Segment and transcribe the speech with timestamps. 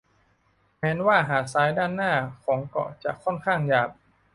[0.79, 2.13] แม้ว่าหาดทรายด้านหน้า
[2.43, 3.89] ของเกาะจะค่อนข้างหยาบ